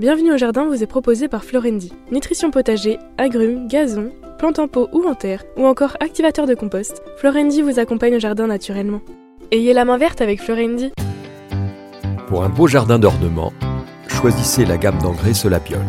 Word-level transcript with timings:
Bienvenue 0.00 0.32
au 0.32 0.38
jardin 0.38 0.64
vous 0.64 0.82
est 0.82 0.86
proposé 0.86 1.28
par 1.28 1.44
Florendi. 1.44 1.92
Nutrition 2.10 2.50
potager, 2.50 2.98
agrumes, 3.18 3.68
gazon, 3.68 4.12
plantes 4.38 4.58
en 4.58 4.66
pot 4.66 4.88
ou 4.94 5.04
en 5.06 5.14
terre, 5.14 5.44
ou 5.58 5.66
encore 5.66 5.98
activateur 6.00 6.46
de 6.46 6.54
compost, 6.54 7.02
Florendi 7.18 7.60
vous 7.60 7.78
accompagne 7.78 8.16
au 8.16 8.18
jardin 8.18 8.46
naturellement. 8.46 9.02
Ayez 9.52 9.74
la 9.74 9.84
main 9.84 9.98
verte 9.98 10.22
avec 10.22 10.40
Florendi. 10.40 10.90
Pour 12.28 12.44
un 12.44 12.48
beau 12.48 12.66
jardin 12.66 12.98
d'ornement, 12.98 13.52
choisissez 14.08 14.64
la 14.64 14.78
gamme 14.78 14.96
d'engrais 15.02 15.34
Solapiol, 15.34 15.84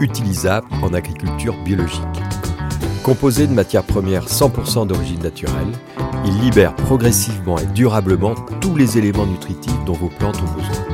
utilisable 0.00 0.66
en 0.82 0.94
agriculture 0.94 1.54
biologique. 1.66 2.00
Composé 3.02 3.46
de 3.46 3.52
matières 3.52 3.84
premières 3.84 4.24
100% 4.24 4.86
d'origine 4.86 5.20
naturelle, 5.20 5.72
il 6.24 6.40
libère 6.40 6.74
progressivement 6.74 7.58
et 7.58 7.66
durablement 7.66 8.36
tous 8.62 8.74
les 8.74 8.96
éléments 8.96 9.26
nutritifs 9.26 9.84
dont 9.84 9.92
vos 9.92 10.08
plantes 10.08 10.40
ont 10.40 10.58
besoin. 10.58 10.93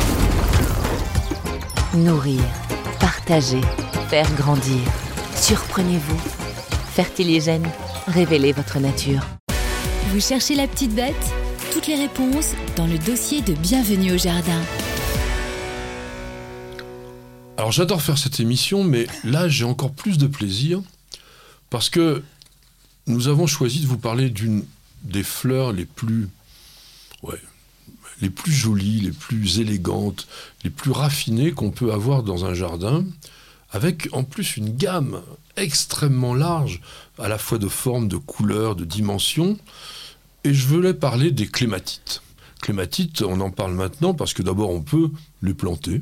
Nourrir, 1.93 2.41
partager, 3.01 3.59
faire 4.09 4.33
grandir. 4.35 4.79
Surprenez-vous. 5.35 6.17
Fertiligène, 6.93 7.69
révélez 8.07 8.53
votre 8.53 8.79
nature. 8.79 9.19
Vous 10.07 10.21
cherchez 10.21 10.55
la 10.55 10.69
petite 10.69 10.95
bête? 10.95 11.13
Toutes 11.73 11.87
les 11.87 11.97
réponses 11.97 12.53
dans 12.77 12.87
le 12.87 12.97
dossier 12.97 13.41
de 13.41 13.51
Bienvenue 13.51 14.13
au 14.13 14.17
Jardin. 14.17 14.61
Alors 17.57 17.73
j'adore 17.73 18.01
faire 18.01 18.17
cette 18.17 18.39
émission, 18.39 18.85
mais 18.85 19.05
là 19.25 19.49
j'ai 19.49 19.65
encore 19.65 19.91
plus 19.91 20.17
de 20.17 20.27
plaisir 20.27 20.81
parce 21.69 21.89
que 21.89 22.23
nous 23.05 23.27
avons 23.27 23.47
choisi 23.47 23.81
de 23.81 23.87
vous 23.87 23.97
parler 23.97 24.29
d'une 24.29 24.63
des 25.03 25.23
fleurs 25.23 25.73
les 25.73 25.85
plus, 25.85 26.29
ouais, 27.21 27.41
les 28.21 28.29
plus 28.29 28.51
jolies, 28.51 29.01
les 29.01 29.11
plus 29.11 29.59
élégantes, 29.59 30.27
les 30.63 30.69
plus 30.69 30.91
raffinées 30.91 31.51
qu'on 31.51 31.71
peut 31.71 31.91
avoir 31.91 32.23
dans 32.23 32.45
un 32.45 32.53
jardin, 32.53 33.05
avec 33.71 34.09
en 34.11 34.23
plus 34.23 34.57
une 34.57 34.75
gamme 34.75 35.21
extrêmement 35.57 36.33
large, 36.33 36.81
à 37.19 37.27
la 37.27 37.37
fois 37.37 37.57
de 37.57 37.67
formes, 37.67 38.07
de 38.07 38.17
couleurs, 38.17 38.75
de 38.75 38.85
dimensions. 38.85 39.57
Et 40.43 40.53
je 40.53 40.67
voulais 40.67 40.93
parler 40.93 41.31
des 41.31 41.47
clématites. 41.47 42.21
Clématites, 42.61 43.21
on 43.21 43.39
en 43.41 43.49
parle 43.49 43.73
maintenant 43.73 44.13
parce 44.13 44.33
que 44.33 44.43
d'abord 44.43 44.69
on 44.69 44.81
peut 44.81 45.11
les 45.41 45.53
planter. 45.53 46.01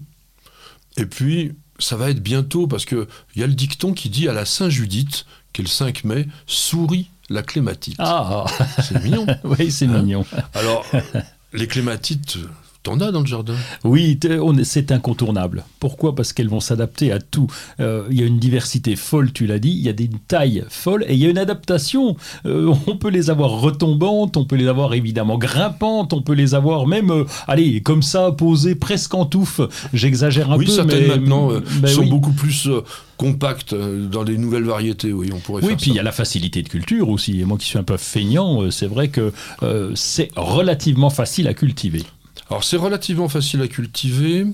Et 0.98 1.06
puis, 1.06 1.54
ça 1.78 1.96
va 1.96 2.10
être 2.10 2.22
bientôt 2.22 2.68
parce 2.68 2.86
qu'il 2.86 3.08
y 3.36 3.44
a 3.44 3.48
le 3.48 3.54
dicton 3.54 3.94
qui 3.94 4.10
dit 4.10 4.28
à 4.28 4.34
la 4.34 4.46
Saint-Judith, 4.46 5.26
qui 5.54 5.62
est 5.62 5.64
le 5.64 5.70
5 5.70 6.04
mai, 6.04 6.28
sourit 6.48 7.10
la 7.30 7.44
clématite. 7.44 7.96
Ah, 8.00 8.46
C'est 8.84 9.02
mignon. 9.04 9.26
oui, 9.44 9.72
c'est 9.72 9.86
Hein 9.86 10.02
mignon. 10.02 10.26
Alors, 10.54 10.86
les 11.54 11.68
clématites, 11.68 12.38
t'en 12.84 13.00
as 13.00 13.12
dans 13.12 13.20
le 13.22 13.26
jardin? 13.26 13.56
Oui, 13.84 14.18
c'est 14.64 14.92
incontournable. 14.92 15.66
Pourquoi? 15.80 16.16
Parce 16.16 16.34
qu'elles 16.34 16.50
vont 16.50 16.60
s'adapter 16.60 17.12
à 17.12 17.20
tout. 17.20 17.48
Euh, 17.80 18.04
Il 18.10 18.20
y 18.20 18.24
a 18.24 18.26
une 18.26 18.40
diversité 18.40 18.96
folle, 18.96 19.32
tu 19.34 19.46
l'as 19.46 19.60
dit. 19.60 19.70
Il 19.72 19.82
y 19.82 19.90
a 19.90 19.94
des 19.94 20.10
tailles 20.28 20.64
folles 20.70 21.06
et 21.08 21.14
il 21.14 21.20
y 21.20 21.26
a 21.26 21.30
une 21.30 21.38
adaptation. 21.38 22.16
Euh, 22.46 22.74
on 22.88 22.96
peut 22.96 23.10
les 23.10 23.30
avoir 23.30 23.52
retombantes, 23.62 24.38
on 24.38 24.46
peut 24.46 24.56
les 24.56 24.68
avoir 24.68 24.94
évidemment 24.94 25.38
grimpantes, 25.38 26.14
on 26.14 26.22
peut 26.22 26.34
les 26.34 26.56
avoir 26.56 26.88
même, 26.88 27.12
euh, 27.12 27.26
allez, 27.48 27.82
comme 27.82 28.02
ça, 28.02 28.32
posées 28.32 28.76
presque 28.76 29.14
en 29.14 29.26
touffe. 29.26 29.62
J'exagère 29.94 30.52
un 30.52 30.58
Oui, 30.58 30.66
peu, 30.66 30.72
certaines 30.72 31.02
mais 31.02 31.08
maintenant 31.08 31.50
ben 31.82 31.88
sont 31.88 32.02
oui. 32.02 32.10
beaucoup 32.10 32.32
plus 32.34 32.70
compactes 33.18 33.74
euh, 33.74 34.08
dans 34.08 34.24
les 34.24 34.38
nouvelles 34.38 34.64
variétés. 34.64 35.12
Oui, 35.12 35.30
on 35.34 35.40
pourrait 35.40 35.62
Oui, 35.64 35.70
faire 35.70 35.78
puis 35.78 35.92
il 35.92 35.96
y 35.96 36.00
a 36.00 36.04
la 36.04 36.14
facilité 36.14 36.62
de 36.64 36.70
culture 36.70 37.10
aussi. 37.10 37.40
Et 37.42 37.46
moi 37.46 37.58
qui 37.58 37.66
suis 37.68 37.78
un 37.78 37.84
peu 37.84 37.98
feignant, 37.98 38.72
c'est 38.72 38.88
vrai 38.88 39.10
que 39.10 39.34
euh, 39.64 39.92
c'est 39.96 40.30
relativement 40.36 41.10
facile 41.10 41.48
à 41.48 41.54
cultiver. 41.54 42.04
Alors, 42.50 42.64
c'est 42.64 42.78
relativement 42.78 43.30
facile 43.30 43.62
à 43.62 43.68
cultiver. 43.68 44.46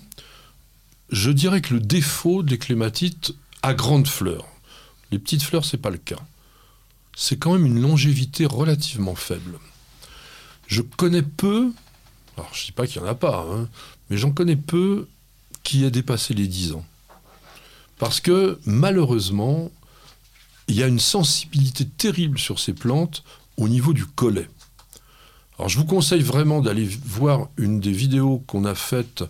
Je 1.09 1.31
dirais 1.31 1.61
que 1.61 1.73
le 1.73 1.79
défaut 1.79 2.43
des 2.43 2.57
clématites 2.57 3.33
à 3.61 3.73
grandes 3.73 4.07
fleurs, 4.07 4.45
les 5.11 5.19
petites 5.19 5.43
fleurs, 5.43 5.63
c'est 5.63 5.77
pas 5.77 5.91
le 5.91 5.97
cas. 5.97 6.19
C'est 7.15 7.37
quand 7.37 7.53
même 7.53 7.65
une 7.65 7.81
longévité 7.81 8.45
relativement 8.45 9.15
faible. 9.15 9.59
Je 10.67 10.81
connais 10.81 11.21
peu, 11.21 11.71
alors 12.35 12.49
je 12.53 12.65
dis 12.65 12.71
pas 12.71 12.85
qu'il 12.85 13.01
y 13.01 13.05
en 13.05 13.07
a 13.07 13.15
pas, 13.15 13.47
hein, 13.49 13.69
mais 14.09 14.17
j'en 14.17 14.31
connais 14.31 14.57
peu 14.57 15.07
qui 15.63 15.85
aient 15.85 15.91
dépassé 15.91 16.33
les 16.33 16.47
10 16.47 16.73
ans. 16.73 16.85
Parce 17.97 18.19
que 18.19 18.59
malheureusement, 18.65 19.71
il 20.67 20.75
y 20.75 20.83
a 20.83 20.87
une 20.87 20.99
sensibilité 20.99 21.85
terrible 21.85 22.39
sur 22.39 22.59
ces 22.59 22.73
plantes 22.73 23.23
au 23.57 23.69
niveau 23.69 23.93
du 23.93 24.05
collet. 24.05 24.49
Alors 25.57 25.69
je 25.69 25.77
vous 25.77 25.85
conseille 25.85 26.21
vraiment 26.21 26.61
d'aller 26.61 26.87
voir 27.05 27.47
une 27.57 27.79
des 27.79 27.91
vidéos 27.91 28.43
qu'on 28.47 28.65
a 28.65 28.75
faites 28.75 29.23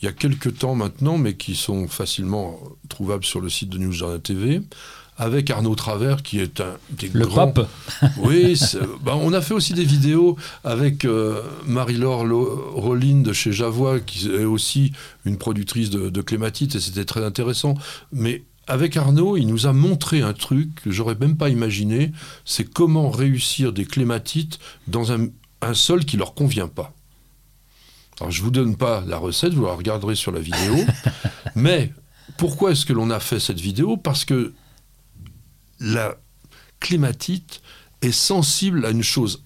il 0.00 0.04
y 0.04 0.08
a 0.08 0.12
quelques 0.12 0.58
temps 0.58 0.74
maintenant, 0.74 1.18
mais 1.18 1.34
qui 1.34 1.56
sont 1.56 1.88
facilement 1.88 2.60
trouvables 2.88 3.24
sur 3.24 3.40
le 3.40 3.48
site 3.48 3.70
de 3.70 3.78
News 3.78 3.92
Jardin 3.92 4.20
TV, 4.20 4.62
avec 5.16 5.50
Arnaud 5.50 5.74
Travers, 5.74 6.22
qui 6.22 6.38
est 6.38 6.60
un 6.60 6.76
des 6.90 7.10
Le 7.12 7.26
grands... 7.26 7.50
pape, 7.50 7.68
Oui, 8.18 8.60
bah, 9.02 9.16
on 9.16 9.32
a 9.32 9.40
fait 9.40 9.54
aussi 9.54 9.74
des 9.74 9.84
vidéos 9.84 10.36
avec 10.62 11.04
euh, 11.04 11.42
Marie-Laure 11.66 12.24
Rollin 12.74 13.22
de 13.22 13.32
chez 13.32 13.50
Javois, 13.50 13.98
qui 13.98 14.30
est 14.30 14.44
aussi 14.44 14.92
une 15.24 15.36
productrice 15.36 15.90
de, 15.90 16.10
de 16.10 16.22
clématites, 16.22 16.76
et 16.76 16.80
c'était 16.80 17.04
très 17.04 17.24
intéressant. 17.24 17.74
Mais 18.12 18.44
avec 18.68 18.96
Arnaud, 18.96 19.36
il 19.36 19.48
nous 19.48 19.66
a 19.66 19.72
montré 19.72 20.22
un 20.22 20.32
truc 20.32 20.76
que 20.76 20.92
j'aurais 20.92 21.16
même 21.16 21.36
pas 21.36 21.48
imaginé, 21.48 22.12
c'est 22.44 22.70
comment 22.70 23.10
réussir 23.10 23.72
des 23.72 23.84
clématites 23.84 24.60
dans 24.86 25.10
un, 25.10 25.26
un 25.60 25.74
sol 25.74 26.04
qui 26.04 26.16
leur 26.16 26.34
convient 26.34 26.68
pas. 26.68 26.92
Alors 28.20 28.30
je 28.30 28.42
vous 28.42 28.50
donne 28.50 28.76
pas 28.76 29.02
la 29.06 29.18
recette, 29.18 29.54
vous 29.54 29.66
la 29.66 29.74
regarderez 29.74 30.14
sur 30.14 30.32
la 30.32 30.40
vidéo. 30.40 30.76
mais 31.54 31.92
pourquoi 32.36 32.72
est-ce 32.72 32.84
que 32.84 32.92
l'on 32.92 33.10
a 33.10 33.20
fait 33.20 33.40
cette 33.40 33.60
vidéo? 33.60 33.96
Parce 33.96 34.24
que 34.24 34.52
la 35.80 36.16
clématite 36.80 37.62
est 38.02 38.12
sensible 38.12 38.84
à 38.84 38.90
une 38.90 39.02
chose 39.02 39.42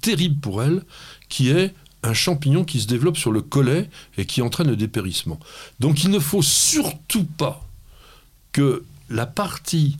terrible 0.00 0.40
pour 0.40 0.62
elle, 0.62 0.82
qui 1.28 1.50
est 1.50 1.74
un 2.02 2.14
champignon 2.14 2.64
qui 2.64 2.80
se 2.80 2.86
développe 2.86 3.18
sur 3.18 3.30
le 3.30 3.42
collet 3.42 3.90
et 4.16 4.24
qui 4.24 4.40
entraîne 4.40 4.68
le 4.68 4.76
dépérissement. 4.76 5.38
Donc 5.80 6.02
il 6.02 6.10
ne 6.10 6.18
faut 6.18 6.42
surtout 6.42 7.24
pas 7.24 7.66
que 8.52 8.84
la 9.10 9.26
partie 9.26 9.96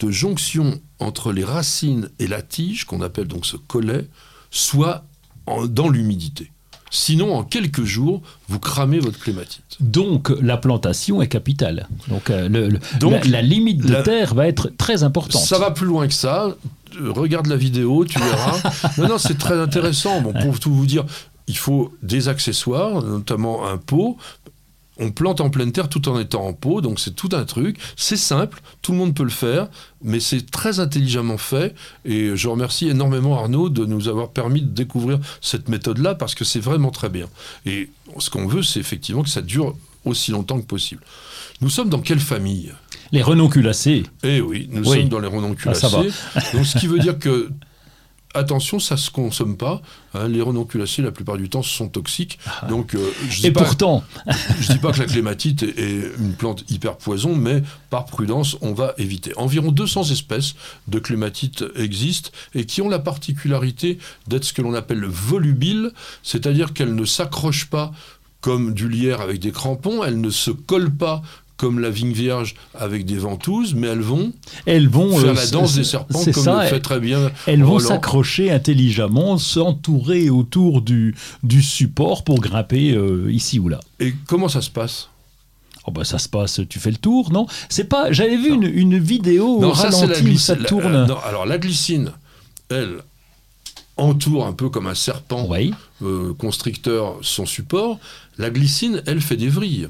de 0.00 0.10
jonction 0.10 0.80
entre 0.98 1.32
les 1.32 1.44
racines 1.44 2.10
et 2.18 2.26
la 2.26 2.42
tige, 2.42 2.84
qu'on 2.84 3.00
appelle 3.00 3.28
donc 3.28 3.46
ce 3.46 3.56
collet, 3.56 4.08
soit 4.50 5.04
en- 5.46 5.66
dans 5.66 5.88
l'humidité. 5.88 6.50
Sinon, 6.92 7.34
en 7.36 7.44
quelques 7.44 7.84
jours, 7.84 8.20
vous 8.48 8.58
cramez 8.58 8.98
votre 8.98 9.18
clématite. 9.20 9.76
Donc 9.78 10.32
la 10.42 10.56
plantation 10.56 11.22
est 11.22 11.28
capitale. 11.28 11.88
Donc, 12.08 12.30
euh, 12.30 12.48
le- 12.48 12.68
le- 12.68 12.80
Donc, 12.98 13.12
la, 13.24 13.30
la 13.30 13.42
limite 13.42 13.78
de 13.86 13.92
la- 13.92 14.02
terre 14.02 14.34
va 14.34 14.48
être 14.48 14.72
très 14.76 15.04
importante. 15.04 15.42
Ça 15.42 15.58
va 15.58 15.70
plus 15.70 15.86
loin 15.86 16.08
que 16.08 16.14
ça. 16.14 16.56
Euh, 17.00 17.12
Regarde 17.12 17.46
la 17.46 17.54
vidéo, 17.56 18.04
tu 18.04 18.18
verras. 18.18 18.58
non, 18.98 19.08
non, 19.08 19.18
c'est 19.18 19.38
très 19.38 19.56
intéressant. 19.60 20.20
Bon, 20.20 20.32
pour 20.32 20.58
tout 20.58 20.74
vous 20.74 20.86
dire, 20.86 21.04
il 21.46 21.56
faut 21.56 21.92
des 22.02 22.26
accessoires, 22.26 23.02
notamment 23.04 23.68
un 23.68 23.76
pot. 23.76 24.16
On 25.02 25.10
plante 25.12 25.40
en 25.40 25.48
pleine 25.48 25.72
terre 25.72 25.88
tout 25.88 26.08
en 26.10 26.20
étant 26.20 26.46
en 26.46 26.52
pot, 26.52 26.82
donc 26.82 27.00
c'est 27.00 27.16
tout 27.16 27.30
un 27.32 27.44
truc. 27.44 27.78
C'est 27.96 28.16
simple, 28.18 28.60
tout 28.82 28.92
le 28.92 28.98
monde 28.98 29.14
peut 29.14 29.24
le 29.24 29.30
faire, 29.30 29.68
mais 30.02 30.20
c'est 30.20 30.50
très 30.50 30.78
intelligemment 30.78 31.38
fait. 31.38 31.74
Et 32.04 32.36
je 32.36 32.48
remercie 32.48 32.88
énormément 32.88 33.38
Arnaud 33.38 33.70
de 33.70 33.86
nous 33.86 34.08
avoir 34.08 34.28
permis 34.30 34.60
de 34.60 34.68
découvrir 34.68 35.18
cette 35.40 35.68
méthode-là, 35.70 36.14
parce 36.14 36.34
que 36.34 36.44
c'est 36.44 36.60
vraiment 36.60 36.90
très 36.90 37.08
bien. 37.08 37.26
Et 37.64 37.88
ce 38.18 38.28
qu'on 38.28 38.46
veut, 38.46 38.62
c'est 38.62 38.78
effectivement 38.80 39.22
que 39.22 39.30
ça 39.30 39.40
dure 39.42 39.74
aussi 40.04 40.30
longtemps 40.32 40.60
que 40.60 40.66
possible. 40.66 41.02
Nous 41.62 41.70
sommes 41.70 41.88
dans 41.88 42.00
quelle 42.00 42.20
famille? 42.20 42.72
Les 43.12 43.22
renonculacées. 43.22 44.04
eh 44.22 44.40
oui, 44.40 44.68
nous 44.70 44.88
Oui. 44.88 45.00
sommes 45.00 45.08
dans 45.08 45.18
les 45.18 45.28
renonculacées. 45.28 45.86
Ah, 46.34 46.40
ça 46.40 46.52
Donc, 46.56 46.66
ce 46.66 46.78
qui 46.78 46.86
veut 46.86 46.98
dire 46.98 47.18
que, 47.18 47.50
attention, 48.34 48.78
ça 48.78 48.96
se 48.96 49.10
consomme 49.10 49.56
pas. 49.56 49.82
hein. 50.14 50.28
les 50.28 50.40
renonculacées, 50.40 51.02
la 51.02 51.12
plupart 51.12 51.36
du 51.36 51.48
temps, 51.48 51.62
sont 51.62 51.88
toxiques. 51.88 52.38
Donc, 52.68 52.94
euh, 52.94 53.10
je 53.28 53.46
Et 53.46 53.50
pas, 53.50 53.64
pourtant, 53.64 54.04
je 54.60 54.72
dis 54.72 54.78
pas 54.78 54.92
que 54.92 54.98
la 54.98 55.06
clématite 55.06 55.62
est, 55.62 55.78
est 55.78 56.12
une 56.18 56.34
plante 56.34 56.64
hyper 56.70 56.96
poison, 56.96 57.34
mais 57.34 57.62
par 57.90 58.06
prudence, 58.06 58.56
on 58.60 58.72
va 58.72 58.94
éviter. 58.98 59.32
Environ 59.36 59.72
200 59.72 60.10
espèces 60.10 60.54
de 60.88 60.98
clématites 60.98 61.64
existent 61.74 62.30
et 62.54 62.66
qui 62.66 62.82
ont 62.82 62.88
la 62.88 62.98
particularité 62.98 63.98
d'être 64.26 64.44
ce 64.44 64.52
que 64.52 64.62
l'on 64.62 64.74
appelle 64.74 65.04
volubile, 65.04 65.92
c'est-à-dire 66.22 66.72
qu'elles 66.72 66.94
ne 66.94 67.04
s'accrochent 67.04 67.66
pas 67.70 67.92
comme 68.40 68.72
du 68.72 68.88
lierre 68.88 69.20
avec 69.20 69.38
des 69.38 69.52
crampons, 69.52 70.02
elles 70.02 70.20
ne 70.20 70.30
se 70.30 70.50
collent 70.50 70.94
pas 70.94 71.22
comme 71.60 71.78
la 71.78 71.90
vigne 71.90 72.12
vierge 72.12 72.54
avec 72.74 73.04
des 73.04 73.18
ventouses, 73.18 73.74
mais 73.74 73.88
elles 73.88 74.00
vont 74.00 74.32
Elles 74.64 74.88
vont 74.88 75.14
faire 75.18 75.30
euh, 75.32 75.34
la 75.34 75.46
danse 75.46 75.74
des 75.74 75.84
serpents 75.84 76.24
comme 76.24 76.32
ça, 76.32 76.62
le 76.62 76.68
fait 76.70 76.80
très 76.80 77.00
bien 77.00 77.30
Elles 77.46 77.62
vont 77.62 77.78
s'accrocher 77.78 78.50
intelligemment, 78.50 79.36
s'entourer 79.36 80.30
autour 80.30 80.80
du, 80.80 81.14
du 81.42 81.62
support 81.62 82.24
pour 82.24 82.40
grimper 82.40 82.92
euh, 82.92 83.30
ici 83.30 83.58
ou 83.58 83.68
là. 83.68 83.78
Et 84.00 84.14
comment 84.26 84.48
ça 84.48 84.62
se 84.62 84.70
passe? 84.70 85.10
Oh 85.86 85.90
bah 85.90 86.04
ça 86.04 86.18
se 86.18 86.28
passe, 86.30 86.60
tu 86.68 86.78
fais 86.78 86.90
le 86.90 86.96
tour, 86.96 87.30
non? 87.30 87.46
C'est 87.68 87.84
pas. 87.84 88.10
J'avais 88.10 88.36
vu 88.38 88.48
une, 88.54 88.64
une 88.64 88.98
vidéo 88.98 89.56
au 89.56 89.60
Non, 89.60 89.74
ça, 89.74 89.90
la 89.90 89.96
ralenti 89.96 90.30
où 90.30 90.38
ça. 90.38 90.54
La- 90.54 90.64
tourne. 90.64 90.94
euh, 90.94 91.06
non, 91.06 91.18
alors 91.26 91.44
la 91.44 91.58
glycine, 91.58 92.12
elle 92.70 92.98
entoure 93.98 94.46
un 94.46 94.52
peu 94.54 94.70
comme 94.70 94.86
un 94.86 94.94
serpent 94.94 95.46
Oui. 95.48 95.74
euh, 96.02 96.32
constricteur 96.34 97.18
son 97.22 97.44
support. 97.44 97.98
La 98.38 98.48
glycine, 98.50 99.02
elle 99.06 99.20
fait 99.20 99.36
des 99.36 99.48
vrilles. 99.48 99.88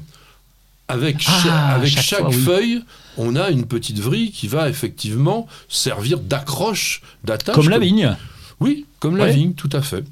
Avec, 0.91 1.19
cha- 1.19 1.31
Ah, 1.45 1.75
avec 1.75 1.89
chaque 1.91 2.03
chaque, 2.03 2.19
fois, 2.19 2.29
oui. 2.29 2.35
feuille, 2.43 2.83
on 3.17 3.35
a 3.35 3.49
une 3.49 3.65
petite 3.65 3.99
vrille 3.99 4.31
qui 4.31 4.47
va 4.47 4.69
effectivement 4.69 5.47
servir 5.69 6.19
d'accroche, 6.19 7.01
d'attache. 7.23 7.55
Comme 7.55 7.69
la 7.69 7.79
vigne. 7.79 8.15
Oui, 8.59 8.85
comme 8.99 9.17
la 9.17 9.25
Ouais. 9.25 9.33
vigne, 9.33 9.53
tout 9.53 9.69
à 9.73 9.81
fait. 9.81 10.03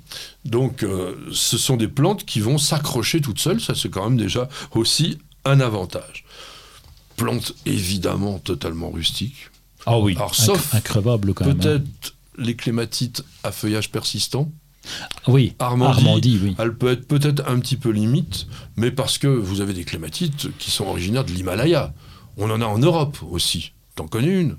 Donc, 0.46 0.84
euh, 0.84 1.16
ce 1.32 1.58
sont 1.58 1.78
des 1.78 1.88
plantes 1.88 2.26
qui 2.26 2.40
vont 2.40 2.58
s'accrocher 2.58 3.22
toutes 3.22 3.40
seules. 3.40 3.62
Ça, 3.62 3.76
c'est 3.76 3.90
quand 3.90 4.10
même 4.10 4.18
déjà 4.18 4.50
aussi 4.72 5.20
un 5.46 5.60
avantage. 5.60 6.24
Plante 7.16 7.54
évidemment 7.66 8.40
totalement 8.40 8.90
rustique. 8.90 9.50
Ah 9.86 10.00
oui. 10.00 10.16
Alors, 10.16 10.34
sauf 10.36 10.74
increvable 10.74 11.34
quand 11.34 11.46
même. 11.46 11.58
hein. 11.58 11.60
Peut-être 11.62 12.16
les 12.38 12.56
clématites 12.56 13.24
à 13.44 13.52
feuillage 13.52 13.92
persistant. 13.92 14.52
Oui. 15.28 15.54
Armandie, 15.60 16.00
Armandie, 16.00 16.40
oui. 16.44 16.56
Elle 16.60 16.76
peut 16.76 16.92
être 16.92 17.08
peut-être 17.08 17.44
un 17.48 17.60
petit 17.60 17.76
peu 17.78 17.90
limite, 17.92 18.48
mais 18.78 18.92
parce 18.92 19.18
que 19.18 19.28
vous 19.28 19.62
avez 19.62 19.74
des 19.74 19.84
clématites 19.84 20.48
qui 20.58 20.72
sont 20.72 20.86
originaires 20.86 21.24
de 21.26 21.32
l'Himalaya. 21.32 21.94
On 22.38 22.50
en 22.50 22.62
a 22.62 22.66
en 22.66 22.78
Europe 22.80 23.18
aussi. 23.32 23.74
T'en 23.96 24.08
connais 24.08 24.40
une? 24.42 24.56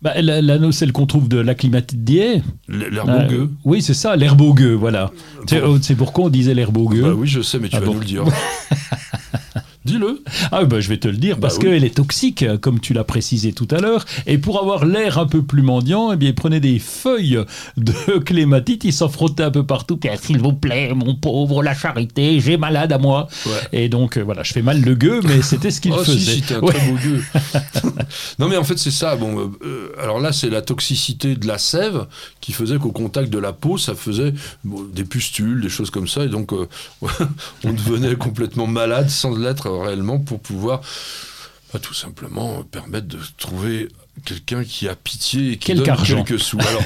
Bah, 0.00 0.12
la- 0.22 0.40
L'anneau, 0.40 0.70
celle 0.70 0.92
qu'on 0.92 1.06
trouve 1.06 1.28
de 1.28 1.38
l'acclimatite 1.38 2.04
d'hier. 2.04 2.42
L'herbe 2.68 3.08
Euh, 3.10 3.24
au 3.26 3.28
gueux. 3.28 3.50
oui, 3.64 3.82
c'est 3.82 3.94
ça, 3.94 4.14
l'herbe 4.14 4.40
voilà. 4.78 5.10
Bon. 5.50 5.60
oh, 5.64 5.78
c'est 5.82 5.96
pourquoi 5.96 6.26
on 6.26 6.28
disait 6.28 6.54
l'herbe 6.54 6.76
au 6.76 6.88
gueux. 6.88 7.02
Bah 7.02 7.14
oui, 7.16 7.26
je 7.26 7.40
sais, 7.42 7.58
mais 7.58 7.68
tu 7.68 7.74
Ah 7.76 7.80
vas 7.80 7.86
bon. 7.86 7.94
nous 7.94 8.00
le 8.00 8.06
dire. 8.06 8.24
Dis-le. 9.88 10.22
Ah 10.52 10.64
bah 10.64 10.80
je 10.80 10.88
vais 10.88 10.98
te 10.98 11.08
le 11.08 11.16
dire 11.16 11.38
parce 11.38 11.54
Bah 11.58 11.64
oui. 11.64 11.70
qu'elle 11.72 11.84
est 11.84 11.94
toxique, 11.96 12.44
comme 12.60 12.80
tu 12.80 12.92
l'as 12.94 13.04
précisé 13.04 13.52
tout 13.52 13.68
à 13.70 13.78
l'heure. 13.80 14.04
Et 14.26 14.38
pour 14.38 14.60
avoir 14.60 14.84
l'air 14.84 15.18
un 15.18 15.26
peu 15.26 15.42
plus 15.42 15.62
mendiant, 15.62 16.12
eh 16.12 16.16
bien, 16.16 16.28
il 16.30 16.34
prenait 16.34 16.60
des 16.60 16.78
feuilles 16.78 17.38
de 17.76 17.92
clématite, 18.24 18.84
il 18.84 18.92
s'en 18.92 19.08
frottait 19.08 19.42
un 19.44 19.50
peu 19.50 19.64
partout. 19.64 19.96
Puis, 19.96 20.10
s'il 20.22 20.38
vous 20.40 20.52
plaît, 20.52 20.92
mon 20.94 21.14
pauvre, 21.14 21.62
la 21.62 21.74
charité, 21.74 22.40
j'ai 22.40 22.56
malade 22.56 22.92
à 22.92 22.98
moi. 22.98 23.28
Ouais. 23.46 23.52
Et 23.72 23.88
donc 23.88 24.16
euh, 24.16 24.22
voilà, 24.22 24.42
je 24.42 24.52
fais 24.52 24.62
mal 24.62 24.80
le 24.80 24.94
gueux, 24.94 25.20
mais 25.24 25.42
c'était 25.42 25.70
ce 25.70 25.80
qu'il 25.80 25.92
Oh, 25.92 26.04
faisait. 26.04 26.18
si, 26.42 26.54
un 26.54 26.60
Ouais. 26.60 26.72
très 26.74 26.88
beau 26.90 26.96
gueux. 26.96 27.22
non, 28.38 28.48
mais 28.48 28.56
en 28.56 28.64
fait, 28.64 28.78
c'est 28.78 28.90
ça. 28.90 29.16
Bon, 29.16 29.38
euh, 29.38 29.46
euh, 29.64 29.92
alors 30.02 30.20
là, 30.20 30.32
c'est 30.32 30.50
la 30.50 30.62
toxicité 30.62 31.34
de 31.34 31.46
la 31.46 31.58
sève 31.58 32.06
qui 32.40 32.52
faisait 32.52 32.78
qu'au 32.78 32.92
contact 32.92 33.30
de 33.30 33.38
la 33.38 33.52
peau, 33.52 33.78
ça 33.78 33.94
faisait 33.94 34.32
bon, 34.64 34.82
des 34.92 35.04
pustules, 35.04 35.60
des 35.60 35.68
choses 35.68 35.90
comme 35.90 36.08
ça. 36.08 36.24
Et 36.24 36.28
donc, 36.28 36.52
euh, 36.52 36.66
on 37.64 37.72
devenait 37.72 38.14
complètement 38.16 38.66
malade 38.66 39.08
sans 39.10 39.36
l'être 39.36 39.66
réellement 39.80 40.18
pour 40.18 40.40
pouvoir 40.40 40.80
bah, 41.72 41.78
tout 41.80 41.94
simplement 41.94 42.62
permettre 42.64 43.06
de 43.08 43.18
trouver 43.36 43.88
quelqu'un 44.24 44.64
qui 44.64 44.88
a 44.88 44.94
pitié 44.96 45.52
et 45.52 45.56
qui 45.58 45.66
Quelque 45.68 45.78
donne 45.80 45.90
argent. 45.90 46.22
quelques 46.24 46.40
sous. 46.40 46.58
Alors, 46.68 46.82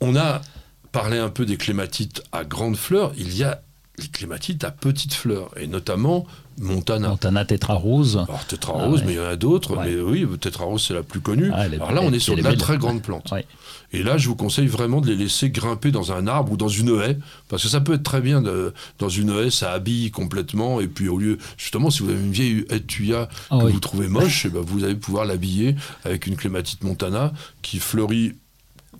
on 0.00 0.16
a 0.16 0.40
parlé 0.92 1.18
un 1.18 1.28
peu 1.30 1.46
des 1.46 1.56
clématites 1.56 2.22
à 2.32 2.44
grandes 2.44 2.76
fleurs. 2.76 3.12
Il 3.16 3.36
y 3.36 3.44
a 3.44 3.62
les 3.98 4.08
clématites 4.08 4.64
à 4.64 4.70
petites 4.70 5.12
fleurs, 5.14 5.50
et 5.58 5.66
notamment 5.66 6.26
Montana. 6.58 7.08
Montana 7.08 7.44
Tetra 7.44 7.74
Rose. 7.74 8.16
Alors 8.28 8.46
Tetra 8.46 8.74
Ah 8.78 8.88
mais 9.04 9.12
il 9.14 9.16
y 9.16 9.20
en 9.20 9.24
a 9.24 9.36
d'autres. 9.36 9.76
Ouais. 9.76 9.94
Mais 9.94 10.00
oui, 10.00 10.26
Tetra 10.40 10.64
Rose, 10.64 10.84
c'est 10.86 10.94
la 10.94 11.02
plus 11.02 11.20
connue. 11.20 11.50
Ah, 11.52 11.60
Alors 11.62 11.92
là, 11.92 12.00
on 12.02 12.12
est 12.12 12.18
sur 12.18 12.36
de 12.36 12.42
la 12.42 12.54
très 12.56 12.78
grande 12.78 13.02
plante. 13.02 13.30
Ouais. 13.32 13.44
Et 13.92 14.02
là, 14.02 14.16
je 14.18 14.28
vous 14.28 14.36
conseille 14.36 14.68
vraiment 14.68 15.00
de 15.00 15.08
les 15.08 15.16
laisser 15.16 15.50
grimper 15.50 15.90
dans 15.90 16.12
un 16.12 16.26
arbre 16.28 16.52
ou 16.52 16.56
dans 16.56 16.68
une 16.68 17.00
haie, 17.00 17.18
parce 17.48 17.62
que 17.62 17.68
ça 17.68 17.80
peut 17.80 17.94
être 17.94 18.02
très 18.02 18.20
bien 18.20 18.40
de- 18.40 18.72
dans 18.98 19.08
une 19.08 19.30
haie, 19.30 19.50
ça 19.50 19.72
habille 19.72 20.10
complètement. 20.10 20.80
Et 20.80 20.86
puis 20.86 21.08
au 21.08 21.18
lieu, 21.18 21.38
justement, 21.56 21.90
si 21.90 22.02
vous 22.02 22.10
avez 22.10 22.20
une 22.20 22.32
vieille 22.32 22.64
haie 22.70 22.80
de 22.80 22.86
tuya 22.86 23.28
Ah 23.50 23.58
que 23.58 23.64
oui. 23.64 23.72
vous 23.72 23.80
trouvez 23.80 24.08
moche, 24.08 24.46
eh 24.46 24.50
ben, 24.50 24.60
vous 24.60 24.84
allez 24.84 24.94
pouvoir 24.94 25.24
l'habiller 25.24 25.74
avec 26.04 26.26
une 26.26 26.36
clématite 26.36 26.84
montana 26.84 27.32
qui 27.62 27.78
fleurit. 27.80 28.34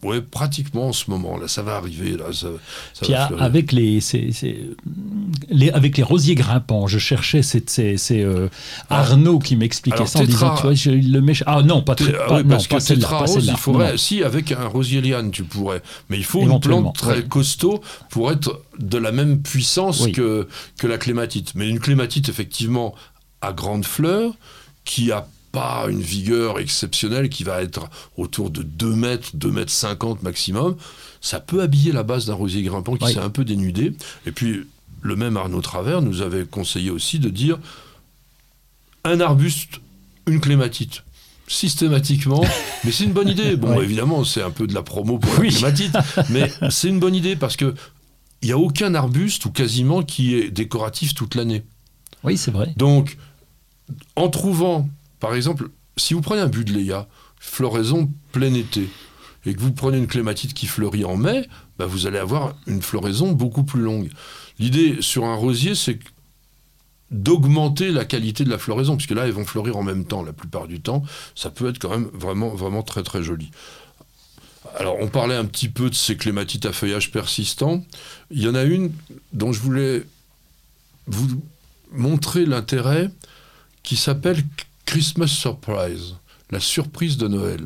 Ouais, 0.02 0.22
pratiquement 0.22 0.88
en 0.88 0.92
ce 0.94 1.10
moment. 1.10 1.36
Là, 1.36 1.46
ça 1.46 1.62
va 1.62 1.76
arriver. 1.76 2.12
Là, 2.12 2.26
ça, 2.32 2.48
ça 2.94 3.02
Puis 3.02 3.12
va 3.12 3.24
à- 3.24 3.26
fleurir. 3.26 3.44
avec 3.44 3.72
les, 3.72 3.98
les- 5.50 5.70
avec 5.70 5.96
les 5.96 6.02
rosiers 6.02 6.34
grimpants, 6.34 6.86
je 6.86 6.98
cherchais 6.98 7.42
c'est 7.42 7.64
euh, 8.12 8.48
Arnaud 8.88 9.38
qui 9.38 9.56
m'expliquait 9.56 10.06
ça 10.06 10.20
en 10.20 10.24
disant 10.24 10.54
tu 10.56 10.62
vois 10.62 10.74
je 10.74 10.90
le 10.90 11.20
mets 11.20 11.34
ah 11.46 11.62
non 11.62 11.82
pas, 11.82 11.94
très- 11.94 12.14
ah 12.18 12.26
pas- 12.28 12.36
oui, 12.38 12.42
non 12.44 12.48
parce 12.50 12.66
pas 12.66 12.78
que 12.80 12.94
pas 13.00 13.26
il 13.38 13.56
faudrait, 13.56 13.90
non. 13.92 13.96
si 13.98 14.22
avec 14.22 14.52
un 14.52 14.66
rosier 14.66 15.00
liane 15.00 15.30
tu 15.30 15.44
pourrais, 15.44 15.82
mais 16.08 16.16
il 16.16 16.24
faut 16.24 16.40
une 16.42 16.60
plante 16.60 16.96
très 16.96 17.18
oui. 17.18 17.28
costaud 17.28 17.80
pour 18.10 18.30
être 18.32 18.62
de 18.78 18.98
la 18.98 19.12
même 19.12 19.42
puissance 19.42 20.00
Oui. 20.00 20.12
que, 20.12 20.48
que 20.78 20.86
la 20.86 20.96
clématite. 20.98 21.54
Mais 21.54 21.68
une 21.68 21.78
clématite 21.80 22.28
effectivement 22.28 22.94
à 23.42 23.52
grande 23.52 23.84
fleur 23.84 24.32
qui 24.84 25.12
a 25.12 25.26
pas 25.52 25.86
une 25.88 26.00
vigueur 26.00 26.58
exceptionnelle 26.58 27.28
qui 27.28 27.42
va 27.44 27.62
être 27.62 27.88
autour 28.16 28.50
de 28.50 28.62
2 28.62 28.94
mètres, 28.94 29.30
2 29.34 29.50
mètres 29.50 29.72
50 29.72 30.22
maximum, 30.22 30.76
ça 31.20 31.40
peut 31.40 31.60
habiller 31.62 31.92
la 31.92 32.02
base 32.02 32.26
d'un 32.26 32.34
rosier 32.34 32.62
grimpant 32.62 32.96
qui 32.96 33.04
Oui. 33.06 33.12
s'est 33.14 33.18
un 33.18 33.30
peu 33.30 33.44
dénudé. 33.44 33.92
Et 34.26 34.32
puis, 34.32 34.60
le 35.02 35.16
même 35.16 35.36
Arnaud 35.36 35.60
Travers 35.62 36.02
nous 36.02 36.22
avait 36.22 36.44
conseillé 36.44 36.90
aussi 36.90 37.18
de 37.18 37.28
dire 37.30 37.58
un 39.04 39.20
arbuste, 39.20 39.80
une 40.26 40.40
clématite. 40.40 41.02
Systématiquement, 41.48 42.44
mais 42.84 42.92
c'est 42.92 43.04
une 43.04 43.12
bonne 43.12 43.28
idée. 43.28 43.56
Bon, 43.56 43.76
Ouais. 43.76 43.84
évidemment, 43.84 44.22
c'est 44.24 44.42
un 44.42 44.52
peu 44.52 44.68
de 44.68 44.74
la 44.74 44.82
promo 44.84 45.18
pour 45.18 45.36
Oui. 45.40 45.50
la 45.50 45.72
clématite, 45.72 45.96
mais 46.30 46.52
c'est 46.70 46.88
une 46.88 47.00
bonne 47.00 47.14
idée 47.14 47.34
parce 47.34 47.56
que 47.56 47.74
il 48.42 48.46
n'y 48.46 48.52
a 48.52 48.58
aucun 48.58 48.94
arbuste 48.94 49.44
ou 49.46 49.50
quasiment 49.50 50.02
qui 50.02 50.34
est 50.36 50.50
décoratif 50.50 51.12
toute 51.14 51.34
l'année. 51.34 51.64
oui 52.24 52.38
c'est 52.38 52.50
vrai 52.52 52.72
Donc, 52.76 53.18
en 54.16 54.28
trouvant, 54.28 54.88
par 55.20 55.34
exemple, 55.34 55.70
si 55.96 56.14
vous 56.14 56.22
prenez 56.22 56.40
un 56.40 56.48
buddleia, 56.48 57.06
floraison 57.38 58.10
plein 58.32 58.54
été, 58.54 58.88
et 59.46 59.54
que 59.54 59.60
vous 59.60 59.72
prenez 59.72 59.98
une 59.98 60.06
clématite 60.06 60.54
qui 60.54 60.66
fleurit 60.66 61.04
en 61.04 61.16
mai, 61.16 61.48
bah, 61.78 61.86
vous 61.86 62.06
allez 62.06 62.18
avoir 62.18 62.54
une 62.66 62.82
floraison 62.82 63.32
beaucoup 63.32 63.64
plus 63.64 63.80
longue. 63.80 64.10
L'idée 64.58 65.00
sur 65.00 65.24
un 65.24 65.34
rosier, 65.34 65.74
c'est 65.74 65.98
d'augmenter 67.10 67.90
la 67.90 68.04
qualité 68.04 68.44
de 68.44 68.50
la 68.50 68.58
floraison, 68.58 68.96
puisque 68.96 69.12
là, 69.12 69.26
elles 69.26 69.32
vont 69.32 69.46
fleurir 69.46 69.76
en 69.76 69.82
même 69.82 70.04
temps 70.04 70.22
la 70.22 70.32
plupart 70.32 70.68
du 70.68 70.80
temps. 70.80 71.02
Ça 71.34 71.50
peut 71.50 71.68
être 71.68 71.78
quand 71.78 71.90
même 71.90 72.08
vraiment, 72.12 72.50
vraiment 72.50 72.82
très, 72.82 73.02
très 73.02 73.22
joli. 73.22 73.50
Alors, 74.76 74.96
on 75.00 75.08
parlait 75.08 75.34
un 75.34 75.46
petit 75.46 75.68
peu 75.68 75.90
de 75.90 75.94
ces 75.94 76.16
clématites 76.16 76.66
à 76.66 76.72
feuillage 76.72 77.10
persistant. 77.10 77.84
Il 78.30 78.42
y 78.42 78.48
en 78.48 78.54
a 78.54 78.62
une 78.62 78.92
dont 79.32 79.52
je 79.52 79.60
voulais 79.60 80.04
vous 81.06 81.42
montrer 81.90 82.46
l'intérêt 82.46 83.10
qui 83.82 83.96
s'appelle 83.96 84.44
Christmas 84.90 85.28
Surprise, 85.28 86.16
la 86.50 86.58
surprise 86.58 87.16
de 87.16 87.28
Noël. 87.28 87.62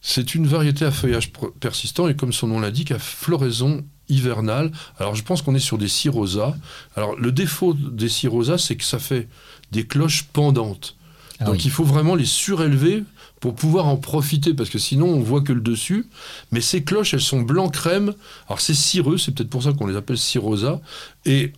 C'est 0.00 0.34
une 0.34 0.46
variété 0.46 0.86
à 0.86 0.90
feuillage 0.90 1.32
persistant 1.60 2.08
et 2.08 2.16
comme 2.16 2.32
son 2.32 2.46
nom 2.46 2.60
l'indique, 2.60 2.92
à 2.92 2.98
floraison 2.98 3.84
hivernale. 4.08 4.72
Alors 4.98 5.14
je 5.14 5.22
pense 5.22 5.42
qu'on 5.42 5.54
est 5.54 5.58
sur 5.58 5.76
des 5.76 5.86
cirrhosas. 5.86 6.56
Alors 6.96 7.14
le 7.14 7.30
défaut 7.30 7.74
des 7.74 8.08
cirrhosas, 8.08 8.56
c'est 8.56 8.76
que 8.76 8.84
ça 8.84 8.98
fait 8.98 9.28
des 9.70 9.86
cloches 9.86 10.22
pendantes. 10.32 10.96
Ah 11.40 11.44
Donc 11.44 11.56
oui. 11.56 11.62
il 11.66 11.70
faut 11.70 11.84
vraiment 11.84 12.14
les 12.14 12.24
surélever 12.24 13.04
pour 13.40 13.54
pouvoir 13.54 13.86
en 13.86 13.98
profiter, 13.98 14.54
parce 14.54 14.70
que 14.70 14.78
sinon 14.78 15.08
on 15.08 15.20
voit 15.20 15.42
que 15.42 15.52
le 15.52 15.60
dessus. 15.60 16.06
Mais 16.52 16.62
ces 16.62 16.82
cloches, 16.84 17.12
elles 17.12 17.20
sont 17.20 17.42
blanc 17.42 17.68
crème. 17.68 18.14
Alors 18.46 18.62
c'est 18.62 18.72
cireux, 18.72 19.18
c'est 19.18 19.32
peut-être 19.32 19.50
pour 19.50 19.62
ça 19.62 19.74
qu'on 19.74 19.86
les 19.86 19.96
appelle 19.96 20.16
cirrhosas. 20.16 20.80
Et 21.26 21.52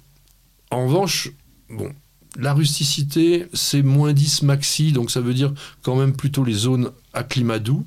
en 0.72 0.86
revanche, 0.86 1.30
bon, 1.70 1.92
la 2.38 2.54
rusticité, 2.54 3.46
c'est 3.52 3.82
moins 3.82 4.12
10 4.12 4.42
maxi, 4.42 4.92
donc 4.92 5.10
ça 5.10 5.20
veut 5.20 5.34
dire 5.34 5.52
quand 5.82 5.96
même 5.96 6.14
plutôt 6.16 6.44
les 6.44 6.54
zones 6.54 6.90
à 7.12 7.22
climat 7.24 7.58
doux. 7.58 7.86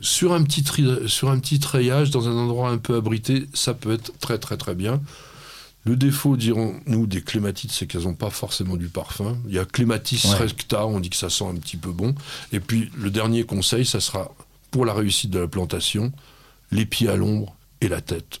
Sur 0.00 0.32
un, 0.32 0.42
petit 0.42 0.64
tri- 0.64 1.08
sur 1.08 1.30
un 1.30 1.38
petit 1.38 1.60
treillage, 1.60 2.10
dans 2.10 2.28
un 2.28 2.32
endroit 2.32 2.70
un 2.70 2.78
peu 2.78 2.96
abrité, 2.96 3.46
ça 3.54 3.72
peut 3.72 3.92
être 3.92 4.12
très 4.18 4.38
très 4.38 4.56
très 4.56 4.74
bien. 4.74 5.00
Le 5.84 5.94
défaut, 5.96 6.36
dirons-nous, 6.36 7.06
des 7.06 7.22
clématites, 7.22 7.70
c'est 7.72 7.86
qu'elles 7.86 8.02
n'ont 8.04 8.14
pas 8.14 8.30
forcément 8.30 8.76
du 8.76 8.88
parfum. 8.88 9.36
Il 9.48 9.54
y 9.54 9.58
a 9.60 9.64
clématis 9.64 10.24
Ouais. 10.24 10.36
recta, 10.38 10.86
on 10.86 10.98
dit 11.00 11.10
que 11.10 11.16
ça 11.16 11.30
sent 11.30 11.44
un 11.44 11.54
petit 11.56 11.76
peu 11.76 11.90
bon. 11.90 12.14
Et 12.52 12.60
puis, 12.60 12.90
le 12.96 13.10
dernier 13.10 13.44
conseil, 13.44 13.84
ça 13.86 13.98
sera 14.00 14.32
pour 14.72 14.84
la 14.86 14.94
réussite 14.94 15.30
de 15.30 15.38
la 15.40 15.48
plantation, 15.48 16.12
les 16.72 16.86
pieds 16.86 17.08
à 17.08 17.16
l'ombre 17.16 17.54
et 17.80 17.88
la 17.88 18.00
tête 18.00 18.40